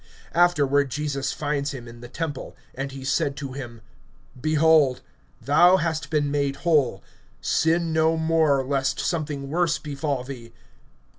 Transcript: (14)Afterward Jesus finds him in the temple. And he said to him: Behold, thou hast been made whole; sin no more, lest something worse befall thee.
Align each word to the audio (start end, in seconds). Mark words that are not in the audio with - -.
(14)Afterward 0.33 0.89
Jesus 0.89 1.31
finds 1.31 1.73
him 1.75 1.87
in 1.87 2.01
the 2.01 2.07
temple. 2.07 2.55
And 2.73 2.91
he 2.91 3.03
said 3.05 3.35
to 3.35 3.51
him: 3.53 3.81
Behold, 4.41 5.01
thou 5.39 5.77
hast 5.77 6.09
been 6.09 6.31
made 6.31 6.55
whole; 6.65 7.03
sin 7.39 7.93
no 7.93 8.17
more, 8.17 8.65
lest 8.65 8.99
something 8.99 9.47
worse 9.51 9.77
befall 9.77 10.23
thee. 10.23 10.53